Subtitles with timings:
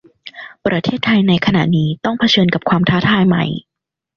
[0.65, 3.45] ประเทศไทยในขณะนี้ต้องเผชิญกับความท้าทายใหม่